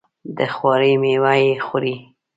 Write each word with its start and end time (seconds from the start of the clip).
د 0.37 0.39
خواري 0.53 0.93
میوه 1.01 1.33
یې 1.43 1.51
خوري. 1.65 1.95